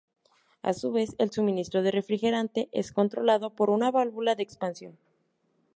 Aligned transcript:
A 0.63 0.73
su 0.73 0.91
vez, 0.91 1.13
el 1.19 1.29
suministro 1.29 1.83
de 1.83 1.91
refrigerante 1.91 2.69
es 2.71 2.91
controlado 2.91 3.51
por 3.51 3.69
una 3.69 3.91
válvula 3.91 4.33
de 4.33 4.41
expansión. 4.41 4.97